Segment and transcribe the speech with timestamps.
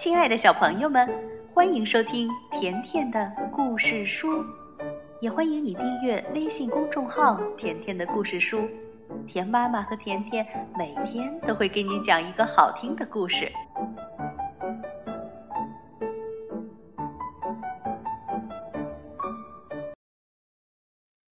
[0.00, 1.06] 亲爱的小朋友们，
[1.52, 4.42] 欢迎收听甜甜的故事书，
[5.20, 8.66] 也欢迎你订阅微信公众号“甜甜的故事书”。
[9.28, 13.52] 甜妈妈和甜甜每天都会给你讲一个好听的故事。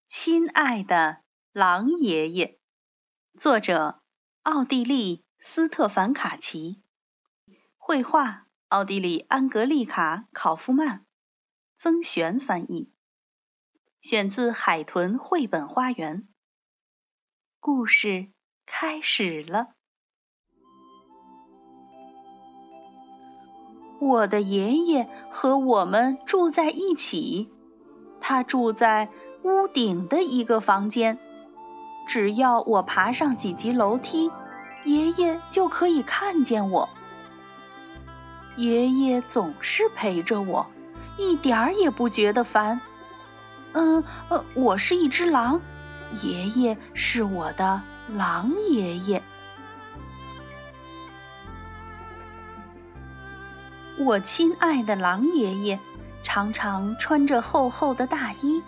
[0.08, 1.18] 亲爱的
[1.52, 2.58] 狼爷爷，
[3.38, 4.00] 作者
[4.42, 6.82] 奥地利斯特凡卡奇，
[7.78, 8.45] 绘画。
[8.68, 11.04] 奥地利安格丽卡·考夫曼，
[11.76, 12.90] 曾璇翻译，
[14.00, 16.22] 选自《海豚绘本花园》。
[17.60, 18.26] 故事
[18.66, 19.68] 开始了。
[24.00, 27.48] 我的爷爷和我们住在一起，
[28.20, 29.08] 他住在
[29.44, 31.16] 屋顶的一个房间。
[32.08, 34.28] 只要我爬上几级楼梯，
[34.84, 36.88] 爷爷就可以看见我。
[38.56, 40.66] 爷爷总是陪着我，
[41.18, 42.80] 一点儿也不觉得烦。
[43.72, 45.60] 嗯呃，我是一只狼，
[46.22, 49.22] 爷爷是我的狼爷爷。
[53.98, 55.78] 我亲爱的狼爷爷
[56.22, 58.62] 常常穿着厚厚的大衣，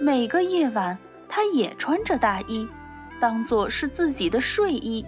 [0.00, 2.68] 每个夜晚他也穿着大衣，
[3.20, 5.06] 当做是自己的睡衣。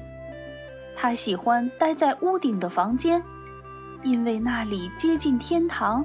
[0.95, 3.23] 他喜欢待在屋顶的房间。
[4.03, 6.05] 因为那里接近天堂，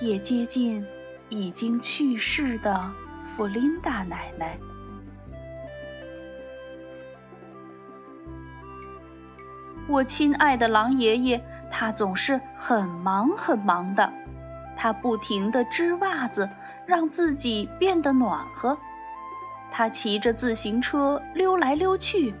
[0.00, 0.86] 也接近
[1.28, 4.58] 已经去世的弗琳达奶奶。
[9.88, 14.12] 我亲爱的狼爷爷，他总是很忙很忙的，
[14.76, 16.50] 他不停地织袜子，
[16.86, 18.78] 让自己变得暖和。
[19.70, 22.34] 他骑着自行车溜来溜去。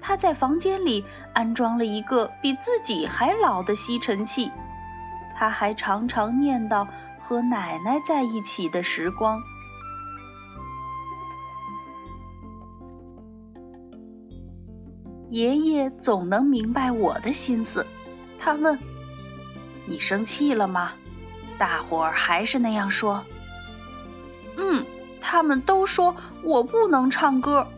[0.00, 1.04] 他在房间里
[1.34, 4.50] 安装了一个比自己还老的吸尘器，
[5.36, 6.88] 他还常常念叨
[7.20, 9.42] 和奶奶在一起的时光。
[15.30, 17.86] 爷爷总能明白我的心思，
[18.38, 18.78] 他问
[19.84, 20.92] ：“你生气了吗？”
[21.58, 23.24] 大伙儿还是那样说
[24.56, 24.86] ：“嗯，
[25.20, 27.68] 他们都说我不能唱歌。”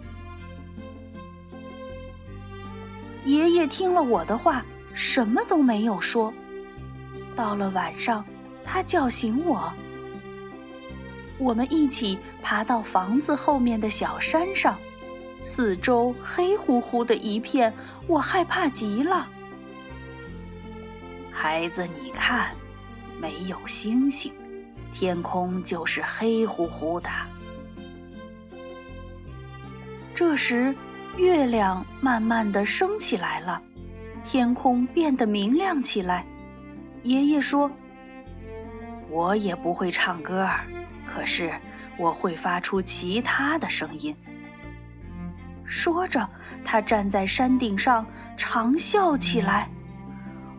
[3.24, 4.64] 爷爷听了我的话，
[4.94, 6.32] 什么都没有说。
[7.36, 8.24] 到了晚上，
[8.64, 9.72] 他叫醒我，
[11.38, 14.78] 我们一起爬到房子后面的小山上。
[15.38, 17.74] 四周黑乎乎的一片，
[18.06, 19.28] 我害怕极了。
[21.30, 22.54] 孩子，你看，
[23.20, 24.34] 没有星星，
[24.92, 27.08] 天空就是黑乎乎的。
[30.14, 30.74] 这时。
[31.16, 33.62] 月亮慢慢的升起来了，
[34.24, 36.26] 天空变得明亮起来。
[37.02, 37.70] 爷爷说
[39.10, 40.48] ：“我也不会唱歌，
[41.06, 41.52] 可是
[41.98, 44.16] 我会发出其他的声音。”
[45.64, 46.28] 说着，
[46.64, 48.06] 他站在山顶上
[48.36, 49.68] 长啸起来：“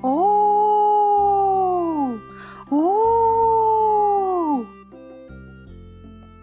[0.02, 2.18] 哦，
[2.70, 4.66] 哦！”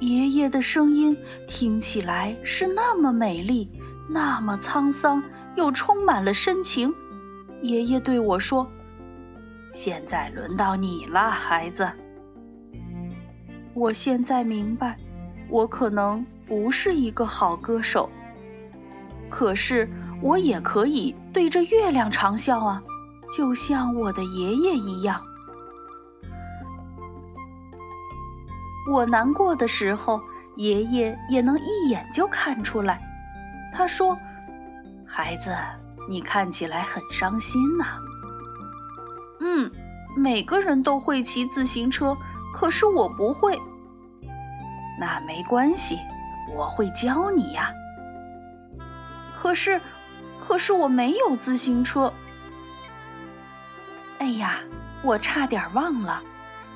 [0.00, 3.69] 爷爷的声音听起来是那么美丽。
[4.08, 5.22] 那么沧桑，
[5.56, 6.94] 又充满了深情。
[7.60, 8.70] 爷爷对我说
[9.72, 11.91] ：“现在轮到你了，孩子。”
[13.74, 14.96] 我现在明白，
[15.48, 18.10] 我可能不是一个好歌手，
[19.28, 19.88] 可是
[20.22, 22.82] 我也可以对着月亮长啸啊，
[23.36, 25.22] 就像我的爷爷一样。
[28.90, 30.22] 我难过的时候，
[30.56, 33.07] 爷爷也能一眼就看出来。
[33.73, 34.19] 他说
[35.06, 35.56] ：“孩子，
[36.09, 37.99] 你看起来很伤心呐。
[39.41, 39.71] ”“嗯，
[40.17, 42.17] 每个人都会骑自行车，
[42.55, 43.61] 可是我不会。
[45.01, 45.99] ”“那没关系，
[46.56, 47.73] 我会教你呀。
[49.41, 49.81] ”“可是，
[50.41, 52.12] 可是我没有自行车。
[54.19, 54.61] ”“哎呀，
[55.03, 56.23] 我差点忘了，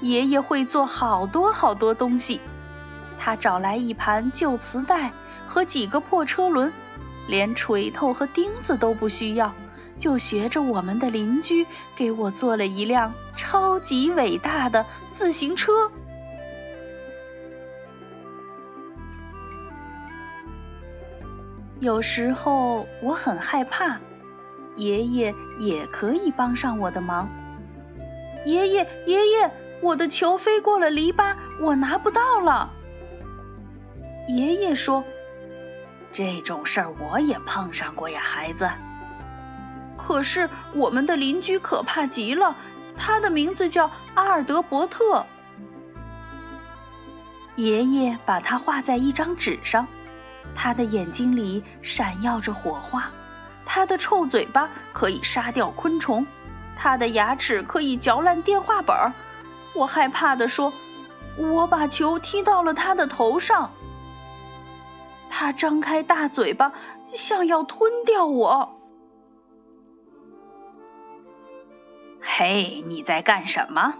[0.01, 2.41] 爷爷会做好多好多东西。”
[3.19, 5.13] 他找来一盘旧磁带
[5.47, 6.73] 和几个破车轮。
[7.29, 9.55] 连锤头和钉子都不需要，
[9.97, 15.93] 就学着我们的邻居给我做了一辆超级伟大的自行车。
[21.79, 24.01] 有时候我很害怕，
[24.75, 27.29] 爷爷也可以帮上我的忙。
[28.45, 32.73] 爷爷，爷爷，我的球飞过了篱笆，我拿不到了。
[34.27, 35.05] 爷爷说。
[36.13, 38.71] 这种事儿我也碰上过呀，孩子。
[39.97, 42.57] 可是我们的邻居可怕极了，
[42.97, 45.27] 他的名字叫阿尔德伯特。
[47.57, 49.87] 爷爷把他画在一张纸上，
[50.55, 53.11] 他的眼睛里闪耀着火花，
[53.65, 56.27] 他的臭嘴巴可以杀掉昆虫，
[56.77, 59.13] 他的牙齿可以嚼烂电话本儿。
[59.75, 60.73] 我害怕地说
[61.39, 63.71] ：“我把球踢到了他的头上。”
[65.35, 66.75] 他张开大嘴巴，
[67.09, 68.79] 像要吞掉我。
[72.21, 73.95] 嘿，你在干什么？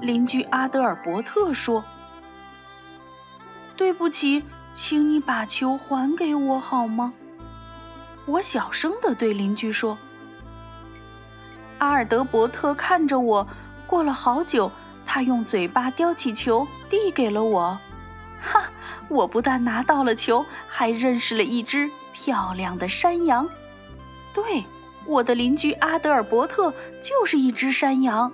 [0.00, 1.84] 邻居阿德尔伯特说
[3.76, 7.12] ：“对不起，请你把球还给我好吗？”
[8.26, 9.98] 我小声的对邻居说。
[11.78, 13.48] 阿尔德伯特看着我，
[13.88, 14.70] 过了好久，
[15.04, 17.80] 他用嘴巴叼起球递给了我。
[18.40, 18.70] 哈！
[19.10, 23.50] 我不但拿到了球，还认识了一只漂亮的山羊。
[24.32, 24.64] 对，
[25.04, 26.72] 我的邻居阿德尔伯特
[27.02, 28.32] 就是一只山羊。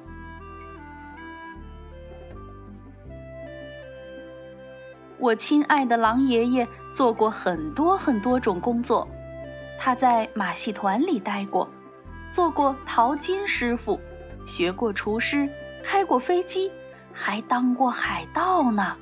[5.18, 9.08] 我亲爱的狼爷爷做过很多很多种工作，
[9.78, 11.70] 他在马戏团里待过，
[12.28, 13.98] 做过淘金师傅，
[14.46, 15.48] 学过厨师，
[15.82, 16.70] 开过飞机，
[17.14, 18.98] 还当过海盗呢。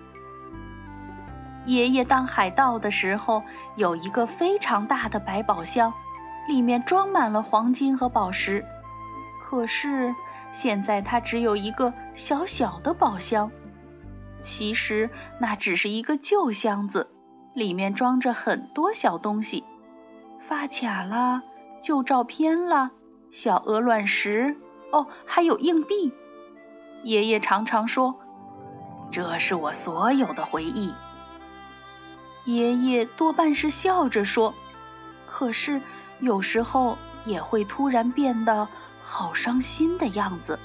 [1.67, 3.43] 爷爷当海盗的时候，
[3.77, 5.95] 有一个非常大的百宝箱，
[6.47, 8.65] 里面装满了黄金和宝石。
[9.43, 10.15] 可是
[10.53, 13.51] 现在他只有一个小小的宝箱。
[14.41, 15.09] 其实
[15.39, 17.09] 那只是一个旧箱子，
[17.55, 19.65] 里面装着很多小东西，
[20.41, 21.43] 发卡啦，
[21.81, 22.91] 旧照片啦，
[23.31, 24.57] 小鹅卵石，
[24.93, 26.13] 哦，还有硬币。
[27.05, 28.17] 爷爷常常说
[29.13, 30.93] ：“这是我所有的回忆。”
[32.45, 34.55] 爷爷多半是笑着说，
[35.27, 35.81] 可是
[36.21, 38.69] 有时候也会突然变得
[39.03, 40.59] 好伤心的样子。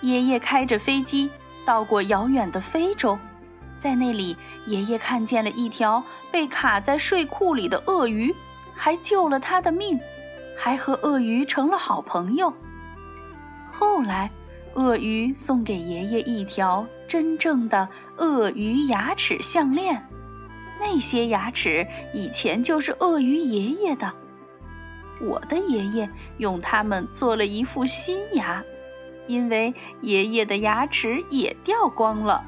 [0.00, 1.30] 爷爷开着飞机
[1.64, 3.18] 到过遥远的非洲，
[3.78, 4.36] 在那里，
[4.66, 8.36] 爷爷看见了一条被卡在睡库里的鳄鱼，
[8.76, 10.00] 还救了他的命，
[10.56, 12.54] 还和鳄鱼成了好朋友。
[13.72, 14.30] 后来，
[14.78, 20.06] 鳄鱼送给爷爷一条真正的鳄鱼牙齿项链，
[20.80, 24.12] 那些牙齿以前就是鳄鱼爷爷的，
[25.20, 28.62] 我的爷爷用它们做了一副新牙。
[29.26, 32.44] 因为爷爷的牙齿也掉光了。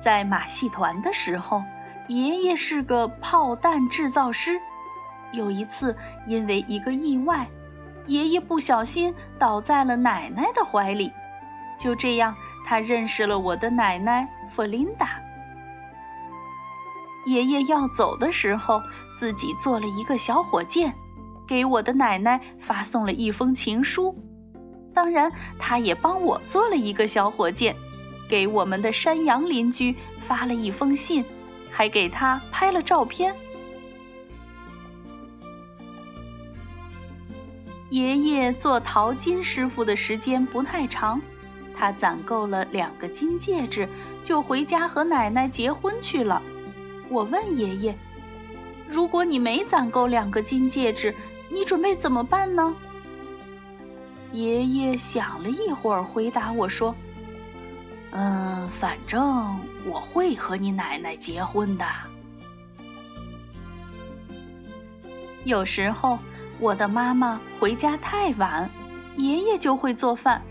[0.00, 1.64] 在马戏团的时候，
[2.06, 4.60] 爷爷是个炮弹制造师。
[5.32, 5.96] 有一次，
[6.28, 7.48] 因为一个意外，
[8.08, 11.12] 爷爷不小心倒在了奶奶的怀里。
[11.78, 12.34] 就这样，
[12.66, 15.20] 他认识了我的奶奶弗琳达。
[17.26, 18.82] 爷爷要走的时候，
[19.14, 20.94] 自己做了一个小火箭。
[21.46, 24.14] 给我的奶奶发送了一封情书，
[24.92, 27.74] 当然，他也帮我做了一个小火箭，
[28.28, 31.24] 给我们的山羊邻居发了一封信，
[31.70, 33.34] 还给他拍了照片。
[37.90, 41.20] 爷爷做淘金师傅的时间不太长，
[41.74, 43.88] 他攒够了两个金戒指，
[44.22, 46.42] 就回家和奶奶结婚去了。
[47.08, 47.98] 我问爷爷
[48.88, 51.14] ：“如果你没攒够两个金戒指？”
[51.50, 52.74] 你准备怎么办呢？
[54.34, 56.94] 爷爷想了一会儿，回答我说
[58.12, 61.86] ：“嗯，反正我会和你奶奶结婚的。
[65.44, 66.18] 有时候
[66.60, 68.70] 我的妈妈回家太晚，
[69.16, 70.42] 爷爷就会做饭。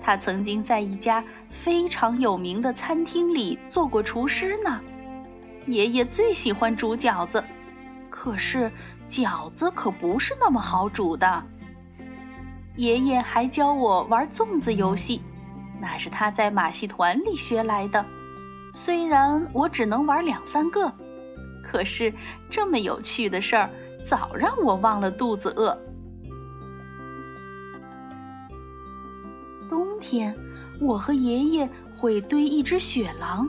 [0.00, 4.80] 他曾经在一家非常有名的餐厅里做过厨师呢。
[5.66, 7.42] 爷爷最喜欢煮饺子，
[8.10, 8.70] 可是……
[9.06, 11.44] 饺子可不是那么好煮的。
[12.74, 15.20] 爷爷还教我玩粽子游戏，
[15.78, 18.06] 那是他在马戏团里学来的。
[18.72, 20.90] 虽然我只能玩两三个，
[21.62, 22.14] 可是
[22.48, 23.70] 这么有趣的事儿，
[24.04, 25.76] 早让我忘了肚子饿。
[29.68, 30.36] 冬天，
[30.80, 33.48] 我和爷爷会堆一只雪狼，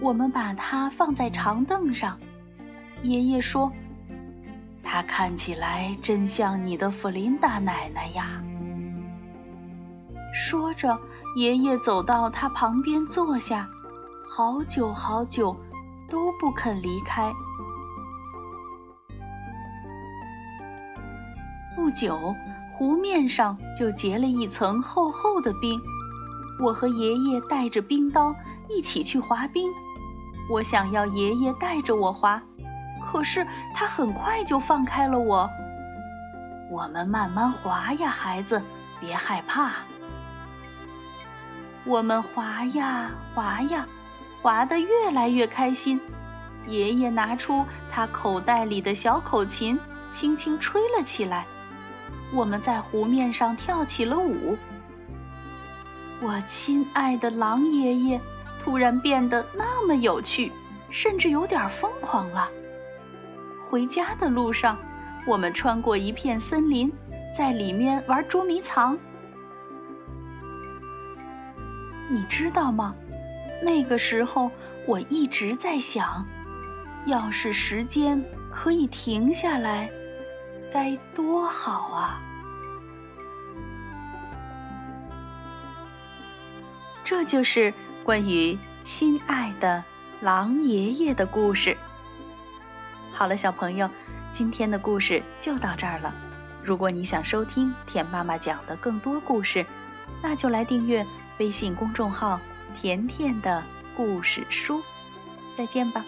[0.00, 2.18] 我们把它放在长凳上。
[3.02, 3.70] 爷爷说。
[4.82, 8.42] 它看起来真像你的弗琳达奶奶呀。
[10.34, 10.98] 说着，
[11.36, 13.68] 爷爷走到他旁边坐下，
[14.28, 15.56] 好久好久
[16.08, 17.32] 都不肯离开。
[21.90, 22.36] 不久，
[22.72, 25.82] 湖面上就结了一层厚厚的冰。
[26.60, 28.32] 我和爷爷带着冰刀，
[28.68, 29.72] 一起去滑冰。
[30.48, 32.40] 我想要爷爷带着我滑，
[33.04, 33.44] 可是
[33.74, 35.50] 他很快就放开了我。
[36.70, 38.62] 我们慢慢滑呀，孩子，
[39.00, 39.72] 别害怕。
[41.84, 43.88] 我们滑呀滑呀，
[44.42, 46.00] 滑得越来越开心。
[46.68, 51.46] 爷爷拿出他口袋里的小口琴，轻轻吹了起来。
[52.32, 54.56] 我们在湖面上跳起了舞。
[56.22, 58.20] 我亲爱的狼爷爷
[58.62, 60.52] 突然变得那么有趣，
[60.90, 62.48] 甚至有点疯狂了。
[63.68, 64.76] 回家的路上，
[65.26, 66.92] 我们穿过一片森林，
[67.36, 68.98] 在里面玩捉迷藏。
[72.10, 72.94] 你知道吗？
[73.62, 74.50] 那个时候，
[74.86, 76.26] 我一直在想。
[77.06, 79.90] 要是时间可以停下来，
[80.72, 82.20] 该多好啊！
[87.04, 87.74] 这就是
[88.04, 89.84] 关于亲爱的
[90.20, 91.76] 狼爷爷的故事。
[93.12, 93.90] 好了，小朋友，
[94.30, 96.14] 今天的故事就到这儿了。
[96.62, 99.66] 如果你想收听田妈妈讲的更多故事，
[100.22, 101.06] 那就来订阅
[101.38, 102.40] 微信公众号
[102.74, 103.64] “甜甜的
[103.96, 104.82] 故事书”。
[105.52, 106.04] 再见吧。